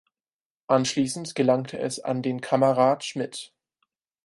Anschließend 0.65 1.35
gelangte 1.35 1.77
es 1.77 1.99
an 1.99 2.23
den 2.23 2.41
Kammerrat 2.41 3.05
Schmid. 3.05 3.53